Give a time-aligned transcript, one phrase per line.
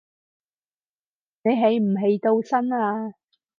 [1.43, 3.13] 你起唔起到身呀